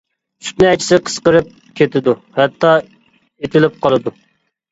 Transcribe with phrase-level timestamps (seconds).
[0.45, 1.51] سۈت نەيچىسى قىسقىرىپ
[1.81, 4.15] كېتىدۇ، ھەتتا ئېتىلىپ قالىدۇ.